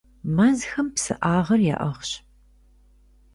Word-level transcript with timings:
Мэзхэм 0.35 0.87
псыӀагъыр 0.95 1.61
яӀыгъщ. 1.75 2.11